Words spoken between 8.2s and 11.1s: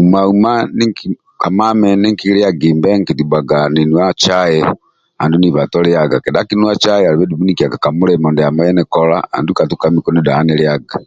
ndiamo niya nikola andulu katukamiku nidola niliaga.